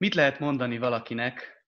Mit 0.00 0.14
lehet 0.14 0.38
mondani 0.38 0.78
valakinek, 0.78 1.64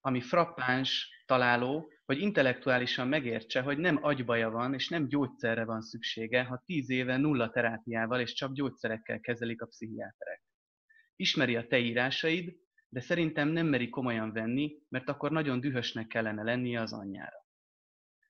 ami 0.00 0.20
frappáns, 0.20 1.08
találó, 1.26 1.92
hogy 2.04 2.18
intellektuálisan 2.18 3.08
megértse, 3.08 3.60
hogy 3.60 3.78
nem 3.78 3.98
agybaja 4.02 4.50
van, 4.50 4.74
és 4.74 4.88
nem 4.88 5.08
gyógyszerre 5.08 5.64
van 5.64 5.80
szüksége, 5.80 6.44
ha 6.44 6.62
tíz 6.66 6.90
éve 6.90 7.16
nulla 7.16 7.50
terápiával 7.50 8.20
és 8.20 8.32
csak 8.32 8.52
gyógyszerekkel 8.52 9.20
kezelik 9.20 9.62
a 9.62 9.66
pszichiáterek. 9.66 10.42
Ismeri 11.16 11.56
a 11.56 11.66
te 11.66 11.78
írásaid, 11.78 12.56
de 12.88 13.00
szerintem 13.00 13.48
nem 13.48 13.66
meri 13.66 13.88
komolyan 13.88 14.32
venni, 14.32 14.78
mert 14.88 15.08
akkor 15.08 15.30
nagyon 15.30 15.60
dühösnek 15.60 16.06
kellene 16.06 16.42
lennie 16.42 16.80
az 16.80 16.92
anyjára. 16.92 17.46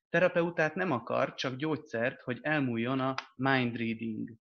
Terapeutát 0.09 0.75
nem 0.75 0.91
akar, 0.91 1.35
csak 1.35 1.57
gyógyszert, 1.57 2.21
hogy 2.21 2.39
elmúljon 2.43 3.01
a 3.01 3.15
mind 3.37 3.77
reading. 3.77 4.44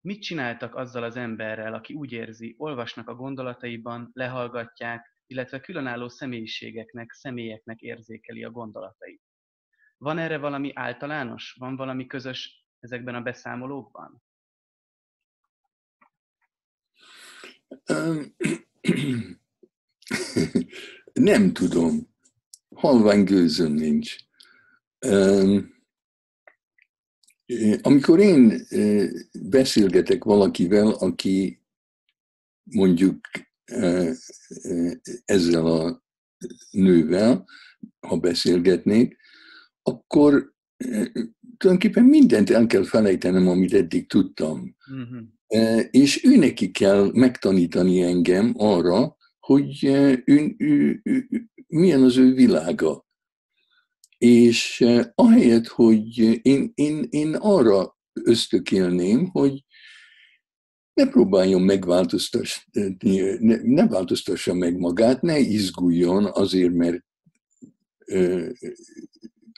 Mit 0.00 0.22
csináltak 0.22 0.74
azzal 0.74 1.02
az 1.02 1.16
emberrel, 1.16 1.74
aki 1.74 1.94
úgy 1.94 2.12
érzi, 2.12 2.54
olvasnak 2.58 3.08
a 3.08 3.14
gondolataiban, 3.14 4.10
lehallgatják, 4.12 5.16
illetve 5.26 5.60
különálló 5.60 6.08
személyiségeknek, 6.08 7.12
személyeknek 7.12 7.80
érzékeli 7.80 8.44
a 8.44 8.50
gondolatait? 8.50 9.22
Van 9.96 10.18
erre 10.18 10.38
valami 10.38 10.70
általános? 10.74 11.56
Van 11.58 11.76
valami 11.76 12.06
közös 12.06 12.66
ezekben 12.78 13.14
a 13.14 13.20
beszámolókban? 13.20 14.22
Nem 21.12 21.52
tudom. 21.52 22.08
Halvány 22.74 23.24
gőzöm 23.24 23.72
nincs. 23.72 24.16
Amikor 27.82 28.20
én 28.20 28.66
beszélgetek 29.48 30.24
valakivel, 30.24 30.88
aki 30.88 31.62
mondjuk 32.62 33.20
ezzel 35.24 35.66
a 35.66 36.04
nővel, 36.70 37.44
ha 38.06 38.16
beszélgetnék, 38.16 39.16
akkor 39.82 40.54
tulajdonképpen 41.56 42.04
mindent 42.04 42.50
el 42.50 42.66
kell 42.66 42.84
felejtenem, 42.84 43.48
amit 43.48 43.74
eddig 43.74 44.08
tudtam. 44.08 44.76
Uh-huh. 44.90 45.84
És 45.90 46.24
ő 46.24 46.36
neki 46.36 46.70
kell 46.70 47.10
megtanítani 47.12 48.02
engem 48.02 48.54
arra, 48.56 49.16
hogy 49.38 49.84
ő, 49.84 50.22
ő, 50.58 51.00
ő, 51.04 51.28
milyen 51.66 52.02
az 52.02 52.16
ő 52.16 52.32
világa. 52.32 53.08
És 54.20 54.84
ahelyett, 55.14 55.66
hogy 55.66 56.18
én, 56.46 56.72
én, 56.74 57.06
én 57.10 57.34
arra 57.34 57.98
ösztökélném, 58.12 59.26
hogy 59.26 59.64
ne 60.92 61.08
próbáljon 61.08 61.62
megváltoztatni, 61.62 63.20
ne, 63.38 63.56
ne 63.62 63.86
változtassa 63.86 64.54
meg 64.54 64.78
magát, 64.78 65.22
ne 65.22 65.38
izguljon 65.38 66.24
azért, 66.24 66.72
mert 66.72 67.04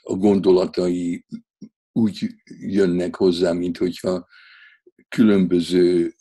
a 0.03 0.15
gondolatai 0.15 1.25
úgy 1.91 2.35
jönnek 2.59 3.15
hozzá, 3.15 3.51
mint 3.51 3.77
hogyha 3.77 4.27
különböző 5.07 6.13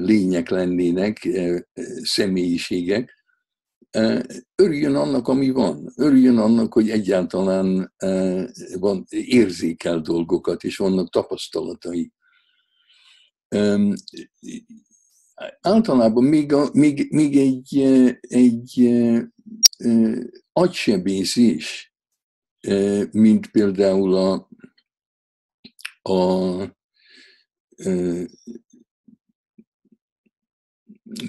lények 0.00 0.48
lennének, 0.48 1.28
személyiségek, 2.02 3.21
örüljön 4.54 4.94
annak, 4.94 5.28
ami 5.28 5.50
van. 5.50 5.92
Örüljön 5.96 6.38
annak, 6.38 6.72
hogy 6.72 6.90
egyáltalán 6.90 7.94
van, 8.78 9.04
érzékel 9.08 10.00
dolgokat, 10.00 10.64
és 10.64 10.76
vannak 10.76 11.10
tapasztalatai. 11.10 12.12
Általában 15.60 16.24
még, 16.24 16.52
a, 16.52 16.70
még, 16.72 17.06
még 17.10 17.36
egy, 17.36 17.78
egy 18.20 18.90
agysebész 20.52 21.36
is, 21.36 21.94
mint 23.10 23.50
például 23.50 24.14
a, 24.14 24.48
a 26.02 26.80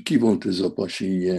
ki 0.03 0.17
volt 0.17 0.45
ez 0.45 0.59
a 0.59 0.73
pasi, 0.73 1.31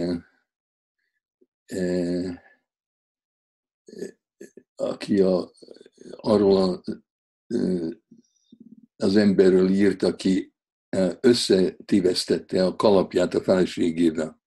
aki 4.75 5.19
a, 5.19 5.51
arról 6.11 6.57
a, 6.57 6.81
az 8.95 9.15
emberről 9.15 9.69
írt, 9.69 10.03
aki 10.03 10.53
összetévesztette 11.19 12.65
a 12.65 12.75
kalapját 12.75 13.33
a 13.33 13.41
feleségével. 13.41 14.41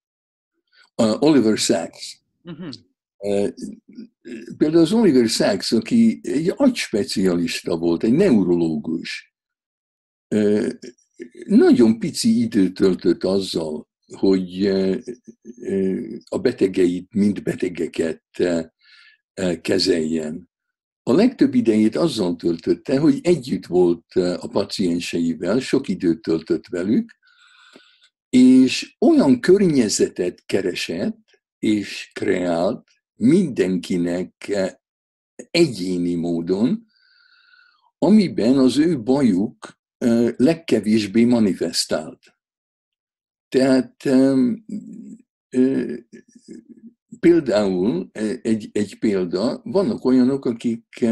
Oliver 0.95 1.57
Sacks. 1.57 2.21
Uh-huh. 2.43 2.73
Például 4.57 4.83
az 4.83 4.93
Oliver 4.93 5.29
Sacks, 5.29 5.73
aki 5.73 6.21
egy 6.23 6.53
agyspecialista 6.57 7.77
volt, 7.77 8.03
egy 8.03 8.13
neurológus, 8.13 9.35
nagyon 11.47 11.99
pici 11.99 12.41
időt 12.41 12.75
töltött 12.75 13.25
azzal, 13.25 13.88
hogy 14.17 14.67
a 16.29 16.39
betegeit, 16.39 17.15
mint 17.15 17.43
betegeket 17.43 18.23
kezeljen. 19.61 20.51
A 21.03 21.13
legtöbb 21.13 21.55
idejét 21.55 21.97
azzal 21.97 22.37
töltötte, 22.37 22.99
hogy 22.99 23.19
együtt 23.23 23.67
volt 23.67 24.13
a 24.15 24.49
pacienseivel, 24.49 25.61
sok 25.61 25.89
időt 25.89 26.23
töltött 26.23 26.67
velük, 26.67 27.17
és 28.29 28.97
olyan 28.99 29.41
környezetet 29.41 30.43
keresett 30.47 31.41
és 31.59 32.11
kreált 32.13 32.89
mindenkinek 33.15 34.57
egyéni 35.51 36.15
módon, 36.15 36.87
amiben 37.99 38.59
az 38.59 38.79
ő 38.79 39.03
bajuk 39.03 39.79
legkevésbé 40.37 41.25
manifestált. 41.25 42.38
Tehát 43.49 44.09
például 47.21 48.11
egy, 48.43 48.69
egy 48.73 48.99
példa, 48.99 49.61
vannak 49.65 50.05
olyanok, 50.05 50.45
akik 50.45 51.05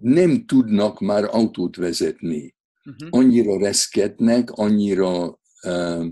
nem 0.00 0.46
tudnak 0.46 1.00
már 1.00 1.24
autót 1.24 1.76
vezetni. 1.76 2.56
Uh-huh. 2.84 3.08
Annyira 3.10 3.58
reszketnek, 3.58 4.50
annyira 4.50 5.40
uh, 5.62 6.06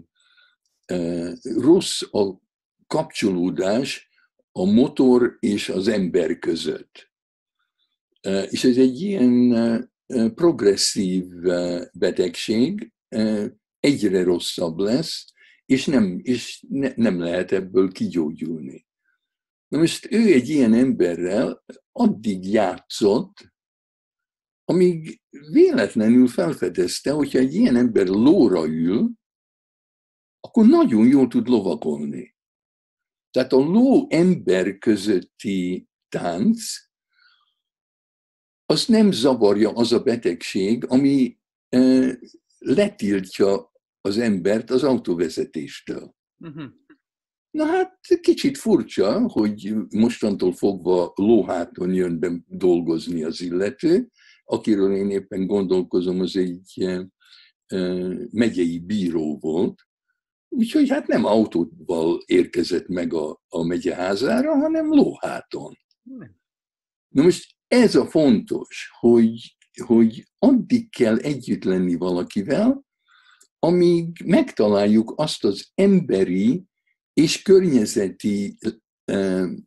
uh, 0.93 1.33
rossz 1.43 2.03
a 2.03 2.41
kapcsolódás 2.87 4.09
a 4.53 4.65
motor 4.65 5.37
és 5.41 5.69
az 5.69 5.89
ember 5.89 6.39
között. 6.39 7.13
És 8.51 8.65
ez 8.65 8.77
egy 8.77 9.01
ilyen 9.01 9.53
progresszív 10.35 11.25
betegség, 11.93 12.93
egyre 13.81 14.23
rosszabb 14.23 14.79
lesz, 14.79 15.33
és 15.67 15.87
nem, 15.87 16.21
és 16.23 16.65
ne, 16.69 16.93
nem 16.97 17.19
lehet 17.19 17.53
ebből 17.53 17.93
kigyógyulni. 17.93 18.87
Na 19.69 19.79
most 19.79 20.13
ő 20.13 20.33
egy 20.33 20.49
ilyen 20.49 20.73
emberrel 20.73 21.65
addig 21.93 22.53
játszott, 22.53 23.53
amíg 24.65 25.21
véletlenül 25.51 26.27
felfedezte, 26.27 27.11
hogyha 27.11 27.39
egy 27.39 27.55
ilyen 27.55 27.77
ember 27.77 28.07
lóra 28.07 28.67
ül, 28.67 29.11
akkor 30.41 30.67
nagyon 30.67 31.07
jól 31.07 31.29
tud 31.29 31.49
lovakolni. 31.49 32.37
Tehát 33.31 33.53
a 33.53 33.57
ló 33.57 34.07
ember 34.09 34.79
közötti 34.79 35.89
tánc 36.09 36.63
az 38.71 38.87
nem 38.87 39.13
zavarja 39.13 39.71
az 39.71 39.93
a 39.93 40.03
betegség, 40.03 40.85
ami 40.89 41.39
letiltja 42.59 43.73
az 44.01 44.19
embert 44.19 44.71
az 44.71 44.83
autóvezetéstől. 44.83 46.15
Uh-huh. 46.39 46.71
Na 47.51 47.65
hát 47.65 47.99
kicsit 48.21 48.59
furcsa, 48.59 49.29
hogy 49.29 49.75
mostantól 49.89 50.53
fogva 50.53 51.13
lóháton 51.15 51.95
jön 51.95 52.19
be 52.19 52.33
dolgozni 52.47 53.23
az 53.23 53.41
illető, 53.41 54.11
akiről 54.45 54.95
én 54.95 55.11
éppen 55.11 55.47
gondolkozom, 55.47 56.21
az 56.21 56.37
egy 56.37 57.03
megyei 58.31 58.79
bíró 58.79 59.39
volt, 59.39 59.87
úgyhogy 60.49 60.89
hát 60.89 61.07
nem 61.07 61.25
autóval 61.25 62.23
érkezett 62.27 62.89
meg 62.89 63.15
a, 63.15 63.43
a 63.49 63.63
megyeházára, 63.63 64.55
hanem 64.55 64.95
lóháton. 64.95 65.79
Na 67.09 67.23
most 67.23 67.59
ez 67.71 67.95
a 67.95 68.07
fontos, 68.07 68.91
hogy, 68.99 69.57
hogy 69.85 70.29
addig 70.39 70.91
kell 70.91 71.19
együtt 71.19 71.65
lenni 71.65 71.95
valakivel, 71.95 72.85
amíg 73.59 74.23
megtaláljuk 74.25 75.13
azt 75.17 75.45
az 75.45 75.71
emberi 75.75 76.65
és 77.13 77.43
környezeti 77.43 78.59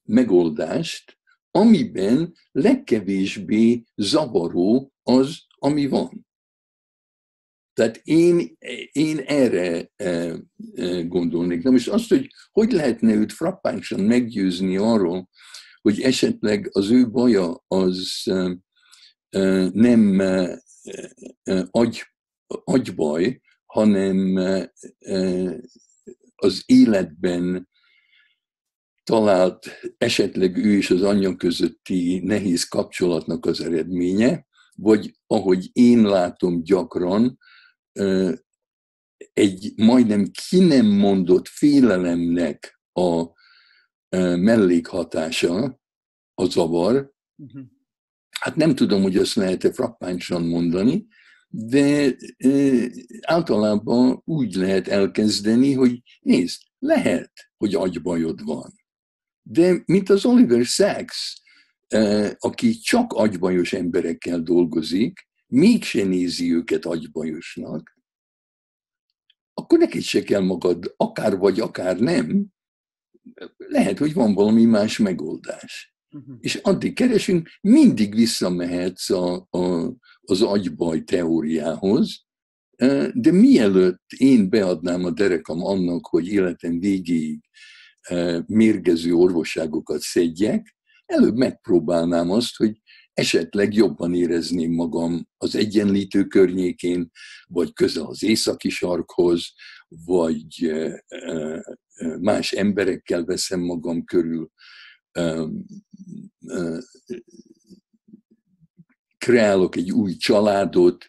megoldást, 0.03 1.17
amiben 1.51 2.33
legkevésbé 2.51 3.83
zavaró 3.95 4.93
az, 5.03 5.37
ami 5.49 5.87
van. 5.87 6.27
Tehát 7.73 8.01
én, 8.03 8.57
én 8.91 9.19
erre 9.19 9.91
gondolnék. 11.07 11.63
Na 11.63 11.71
most 11.71 11.89
azt, 11.89 12.09
hogy 12.09 12.29
hogy 12.51 12.71
lehetne 12.71 13.13
őt 13.13 13.31
frappánsan 13.31 13.99
meggyőzni 13.99 14.77
arról, 14.77 15.29
hogy 15.83 16.01
esetleg 16.01 16.69
az 16.71 16.89
ő 16.89 17.09
baja 17.09 17.63
az 17.67 18.23
nem 19.73 20.19
agy, 21.71 22.03
agybaj, 22.47 23.41
hanem 23.65 24.35
az 26.35 26.63
életben 26.65 27.69
talált 29.03 29.69
esetleg 29.97 30.57
ő 30.57 30.77
és 30.77 30.89
az 30.89 31.01
anyja 31.01 31.35
közötti 31.35 32.19
nehéz 32.19 32.63
kapcsolatnak 32.63 33.45
az 33.45 33.61
eredménye, 33.61 34.45
vagy 34.75 35.15
ahogy 35.27 35.69
én 35.73 36.01
látom 36.01 36.63
gyakran, 36.63 37.37
egy 39.33 39.73
majdnem 39.75 40.31
ki 40.47 40.59
nem 40.59 40.85
mondott 40.85 41.47
félelemnek 41.47 42.81
a 42.91 43.25
mellékhatása, 44.17 45.81
a 46.33 46.45
zavar. 46.45 47.13
Uh-huh. 47.35 47.63
Hát 48.39 48.55
nem 48.55 48.75
tudom, 48.75 49.01
hogy 49.01 49.17
ezt 49.17 49.35
lehet-e 49.35 49.73
frappánsan 49.73 50.43
mondani, 50.47 51.07
de 51.49 52.15
általában 53.21 54.21
úgy 54.25 54.53
lehet 54.53 54.87
elkezdeni, 54.87 55.73
hogy 55.73 56.01
nézd, 56.19 56.61
lehet, 56.79 57.31
hogy 57.57 57.75
agybajod 57.75 58.43
van. 58.43 58.73
De 59.41 59.83
mint 59.85 60.09
az 60.09 60.25
Oliver 60.25 60.65
Sacks, 60.65 61.41
aki 62.37 62.77
csak 62.77 63.13
agybajos 63.13 63.73
emberekkel 63.73 64.39
dolgozik, 64.39 65.27
mégse 65.47 66.03
nézi 66.03 66.53
őket 66.53 66.85
agybajosnak, 66.85 67.97
akkor 69.53 69.79
neked 69.79 70.01
se 70.01 70.23
kell 70.23 70.41
magad, 70.41 70.93
akár 70.97 71.37
vagy, 71.37 71.59
akár 71.59 71.99
nem, 71.99 72.47
lehet, 73.57 73.97
hogy 73.97 74.13
van 74.13 74.33
valami 74.33 74.65
más 74.65 74.97
megoldás. 74.97 75.95
Uh-huh. 76.11 76.35
És 76.39 76.55
addig 76.55 76.93
keresünk, 76.93 77.49
mindig 77.61 78.15
visszamehetsz 78.15 79.09
a, 79.09 79.47
a, 79.49 79.93
az 80.21 80.41
agybaj 80.41 81.03
teóriához, 81.03 82.25
de 83.13 83.31
mielőtt 83.31 84.11
én 84.17 84.49
beadnám 84.49 85.05
a 85.05 85.11
derekam 85.11 85.63
annak, 85.63 86.07
hogy 86.07 86.27
életem 86.27 86.79
végéig 86.79 87.39
mérgező 88.45 89.13
orvosságokat 89.13 90.01
szedjek, 90.01 90.75
előbb 91.05 91.35
megpróbálnám 91.35 92.31
azt, 92.31 92.55
hogy 92.55 92.81
esetleg 93.13 93.73
jobban 93.73 94.13
érezném 94.13 94.71
magam 94.71 95.27
az 95.37 95.55
egyenlítő 95.55 96.25
környékén, 96.25 97.09
vagy 97.47 97.73
közel 97.73 98.05
az 98.05 98.23
északi 98.23 98.69
sarkhoz, 98.69 99.53
vagy 100.05 100.73
más 102.19 102.51
emberekkel 102.51 103.25
veszem 103.25 103.59
magam 103.59 104.03
körül, 104.03 104.51
kreálok 109.17 109.75
egy 109.75 109.91
új 109.91 110.15
családot 110.15 111.05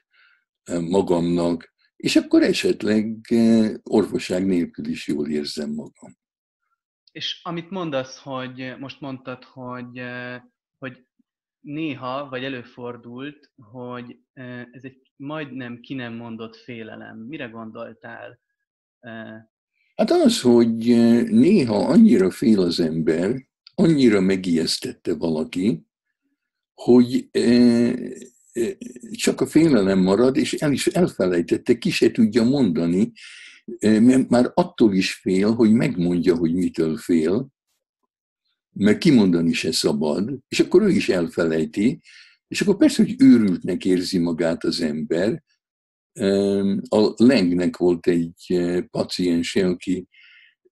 magamnak, 0.88 1.72
és 1.96 2.16
akkor 2.16 2.42
esetleg 2.42 3.34
orvosság 3.82 4.46
nélkül 4.46 4.87
is 4.87 5.08
jól 5.08 5.28
érzem 5.28 5.70
magam. 5.70 6.16
És 7.12 7.40
amit 7.42 7.70
mondasz, 7.70 8.19
hogy 8.19 8.75
most 8.78 9.00
mondtad, 9.00 9.44
hogy, 9.44 10.02
hogy 10.78 11.06
néha, 11.60 12.28
vagy 12.28 12.44
előfordult, 12.44 13.52
hogy 13.56 14.19
ez 14.70 14.84
egy 14.84 15.12
majdnem 15.16 15.80
ki 15.80 15.94
nem 15.94 16.14
mondott 16.14 16.56
félelem. 16.56 17.19
Mire 17.19 17.46
gondoltál? 17.46 18.40
Hát 19.94 20.10
az, 20.10 20.40
hogy 20.40 20.76
néha 21.30 21.76
annyira 21.76 22.30
fél 22.30 22.60
az 22.60 22.80
ember, 22.80 23.46
annyira 23.74 24.20
megijesztette 24.20 25.14
valaki, 25.14 25.86
hogy 26.74 27.30
csak 29.10 29.40
a 29.40 29.46
félelem 29.46 29.98
marad, 29.98 30.36
és 30.36 30.52
el 30.52 30.72
is 30.72 30.86
elfelejtette, 30.86 31.78
ki 31.78 31.90
se 31.90 32.10
tudja 32.10 32.44
mondani, 32.44 33.12
mert 33.80 34.28
már 34.28 34.50
attól 34.54 34.94
is 34.94 35.12
fél, 35.12 35.52
hogy 35.52 35.72
megmondja, 35.72 36.36
hogy 36.36 36.54
mitől 36.54 36.96
fél, 36.96 37.48
mert 38.72 38.98
kimondani 38.98 39.52
se 39.52 39.72
szabad, 39.72 40.38
és 40.48 40.60
akkor 40.60 40.82
ő 40.82 40.88
is 40.88 41.08
elfelejti, 41.08 42.00
és 42.48 42.60
akkor 42.60 42.76
persze, 42.76 43.02
hogy 43.02 43.14
őrültnek 43.18 43.84
érzi 43.84 44.18
magát 44.18 44.64
az 44.64 44.80
ember. 44.80 45.42
A 46.88 47.12
Lengnek 47.16 47.76
volt 47.76 48.06
egy 48.06 48.61
paciense, 48.90 49.66
aki 49.66 50.08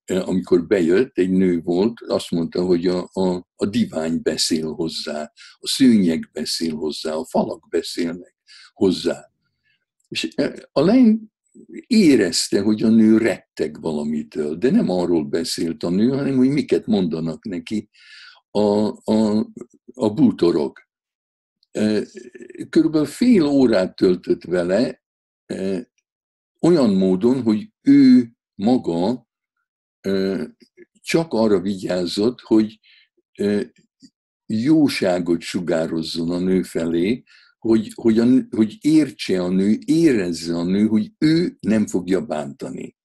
amikor 0.07 0.67
bejött, 0.67 1.19
egy 1.19 1.31
nő 1.31 1.61
volt, 1.61 2.01
azt 2.07 2.31
mondta, 2.31 2.65
hogy 2.65 2.87
a, 2.87 3.09
a, 3.13 3.49
a 3.57 3.67
divány 3.67 4.21
beszél 4.23 4.73
hozzá, 4.73 5.33
a 5.59 5.69
szőnyeg 5.69 6.31
beszél 6.33 6.75
hozzá, 6.75 7.13
a 7.13 7.25
falak 7.25 7.69
beszélnek 7.69 8.37
hozzá. 8.73 9.31
És 10.09 10.29
a 10.73 10.81
Leng 10.81 11.21
érezte, 11.87 12.61
hogy 12.61 12.83
a 12.83 12.89
nő 12.89 13.19
retteg 13.19 13.81
valamitől, 13.81 14.57
de 14.57 14.71
nem 14.71 14.89
arról 14.89 15.25
beszélt 15.25 15.83
a 15.83 15.91
nő, 15.91 16.09
hanem 16.09 16.37
hogy 16.37 16.49
miket 16.49 16.87
mondanak 16.87 17.45
neki 17.45 17.89
a, 18.51 18.87
a, 19.13 19.47
a 19.95 20.11
bútorok. 20.11 20.91
Körülbelül 22.71 23.07
fél 23.07 23.45
órát 23.45 23.97
töltött 23.97 24.45
vele, 24.45 25.02
olyan 26.61 26.95
módon, 26.95 27.43
hogy 27.43 27.73
ő 27.81 28.33
maga 28.55 29.27
csak 31.01 31.33
arra 31.33 31.61
vigyázott, 31.61 32.41
hogy 32.41 32.81
jóságot 34.47 35.41
sugározzon 35.41 36.31
a 36.31 36.39
nő 36.39 36.63
felé, 36.63 37.23
hogy, 37.59 37.93
hogy, 37.95 38.19
a, 38.19 38.27
hogy 38.51 38.79
értse 38.81 39.43
a 39.43 39.49
nő, 39.49 39.79
érezze 39.85 40.57
a 40.57 40.65
nő, 40.65 40.87
hogy 40.87 41.13
ő 41.19 41.57
nem 41.61 41.87
fogja 41.87 42.27
bántani. 42.27 42.97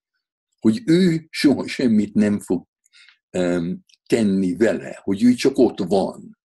Hogy 0.60 0.82
ő 0.86 1.28
soha 1.30 1.68
semmit 1.68 2.14
nem 2.14 2.40
fog 2.40 2.68
tenni 4.06 4.56
vele, 4.56 5.00
hogy 5.04 5.24
ő 5.24 5.34
csak 5.34 5.58
ott 5.58 5.80
van. 5.80 6.38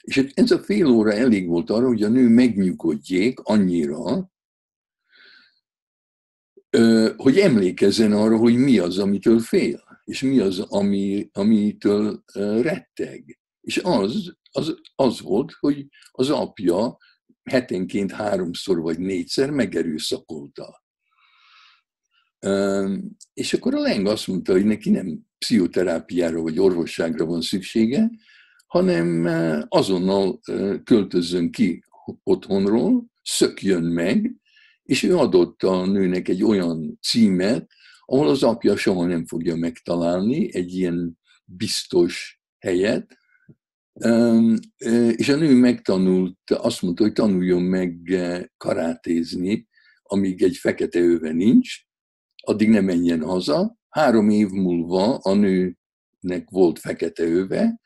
És 0.00 0.26
ez 0.34 0.50
a 0.50 0.62
fél 0.62 0.86
óra 0.86 1.12
elég 1.12 1.46
volt 1.46 1.70
arra, 1.70 1.86
hogy 1.86 2.02
a 2.02 2.08
nő 2.08 2.28
megnyugodjék 2.28 3.40
annyira, 3.40 4.32
hogy 7.16 7.38
emlékezzen 7.38 8.12
arra, 8.12 8.36
hogy 8.36 8.56
mi 8.56 8.78
az, 8.78 8.98
amitől 8.98 9.38
fél, 9.38 9.84
és 10.04 10.22
mi 10.22 10.38
az, 10.38 10.58
ami, 10.58 11.28
amitől 11.32 12.22
retteg. 12.62 13.38
És 13.60 13.80
az, 13.82 14.36
az, 14.50 14.74
az 14.94 15.20
volt, 15.20 15.52
hogy 15.60 15.86
az 16.10 16.30
apja 16.30 16.96
hetenként 17.42 18.12
háromszor 18.12 18.80
vagy 18.80 18.98
négyszer 18.98 19.50
megerőszakolta. 19.50 20.82
És 23.34 23.52
akkor 23.52 23.74
a 23.74 23.80
Leng 23.80 24.06
azt 24.06 24.26
mondta, 24.26 24.52
hogy 24.52 24.64
neki 24.64 24.90
nem 24.90 25.26
pszichoterápiára 25.38 26.40
vagy 26.40 26.58
orvosságra 26.58 27.24
van 27.24 27.40
szüksége, 27.40 28.10
hanem 28.66 29.24
azonnal 29.68 30.40
költözzön 30.84 31.50
ki 31.50 31.84
otthonról, 32.22 33.04
szökjön 33.22 33.82
meg, 33.82 34.34
és 34.84 35.02
ő 35.02 35.16
adott 35.16 35.62
a 35.62 35.86
nőnek 35.86 36.28
egy 36.28 36.42
olyan 36.42 36.98
címet, 37.02 37.70
ahol 38.04 38.28
az 38.28 38.42
apja 38.42 38.76
soha 38.76 39.06
nem 39.06 39.26
fogja 39.26 39.56
megtalálni 39.56 40.54
egy 40.54 40.74
ilyen 40.74 41.18
biztos 41.44 42.40
helyet, 42.58 43.18
és 45.16 45.28
a 45.28 45.36
nő 45.36 45.54
megtanult, 45.54 46.50
azt 46.50 46.82
mondta, 46.82 47.02
hogy 47.02 47.12
tanuljon 47.12 47.62
meg 47.62 47.98
karátézni, 48.56 49.68
amíg 50.02 50.42
egy 50.42 50.56
fekete 50.56 51.00
öve 51.00 51.32
nincs, 51.32 51.74
addig 52.42 52.68
ne 52.68 52.80
menjen 52.80 53.22
haza. 53.22 53.76
Három 53.88 54.28
év 54.28 54.48
múlva 54.48 55.16
a 55.16 55.34
nőnek 55.34 56.50
volt 56.50 56.78
fekete 56.78 57.22
öve, 57.22 57.80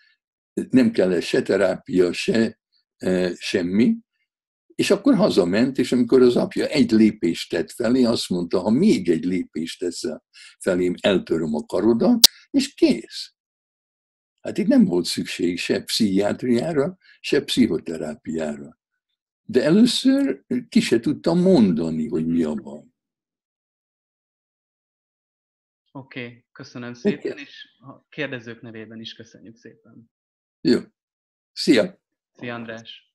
nem 0.71 0.91
kellett 0.91 1.23
se 1.23 1.43
terápia, 1.43 2.13
se 2.13 2.59
semmi, 3.35 3.97
és 4.79 4.91
akkor 4.91 5.15
hazament, 5.15 5.79
és 5.79 5.93
amikor 5.93 6.23
az 6.23 6.37
apja 6.37 6.67
egy 6.67 6.91
lépést 6.91 7.51
tett 7.51 7.71
felé, 7.71 8.05
azt 8.05 8.29
mondta, 8.29 8.61
ha 8.61 8.71
még 8.71 9.09
egy 9.09 9.25
lépést 9.25 9.79
teszel 9.79 10.25
felém, 10.59 10.95
eltöröm 11.01 11.55
a 11.55 11.65
karodat, 11.65 12.19
és 12.51 12.75
kész. 12.75 13.35
Hát 14.41 14.59
itt 14.59 14.67
nem 14.67 14.85
volt 14.85 15.05
szükség 15.05 15.59
se 15.59 15.83
pszichiátriára, 15.83 16.97
se 17.21 17.45
pszichoterápiára. 17.45 18.79
De 19.43 19.65
először 19.65 20.45
ki 20.69 20.81
se 20.81 21.01
tudtam 21.01 21.41
mondani, 21.41 22.09
hogy 22.09 22.27
mi 22.27 22.43
a 22.43 22.55
van. 22.55 22.97
Oké, 25.91 26.25
okay, 26.25 26.45
köszönöm 26.53 26.95
szépen, 26.95 27.33
okay. 27.33 27.43
és 27.43 27.67
a 27.79 28.07
kérdezők 28.09 28.61
nevében 28.61 29.01
is 29.01 29.15
köszönjük 29.15 29.57
szépen. 29.57 30.11
Jó. 30.61 30.81
Szia! 31.53 32.01
Szia, 32.33 32.55
András! 32.55 33.08